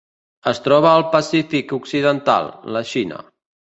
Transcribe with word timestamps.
Es 0.51 0.61
troba 0.67 0.87
al 0.93 1.03
Pacífic 1.11 1.75
occidental: 1.79 2.51
la 2.77 2.83
Xina. 2.93 3.21